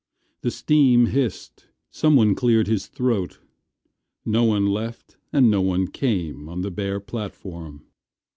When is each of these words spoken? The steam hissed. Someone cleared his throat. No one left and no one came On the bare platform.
The 0.41 0.49
steam 0.49 1.05
hissed. 1.05 1.67
Someone 1.91 2.33
cleared 2.33 2.65
his 2.65 2.87
throat. 2.87 3.37
No 4.25 4.43
one 4.43 4.65
left 4.65 5.15
and 5.31 5.51
no 5.51 5.61
one 5.61 5.89
came 5.89 6.49
On 6.49 6.61
the 6.61 6.71
bare 6.71 6.99
platform. 6.99 7.85